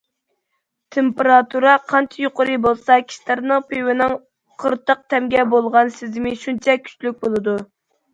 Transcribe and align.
تېمپېراتۇرا 0.93 1.73
قانچە 1.91 2.23
يۇقىرى 2.23 2.55
بولسا، 2.63 2.97
كىشىلەرنىڭ 3.11 3.61
پىۋىنىڭ 3.73 4.15
قىرتاق 4.63 5.05
تەمگە 5.15 5.45
بولغان 5.53 5.93
سېزىمى 5.99 6.33
شۇنچە 6.45 6.77
كۈچلۈك 6.87 7.21
بولىدۇ. 7.27 7.55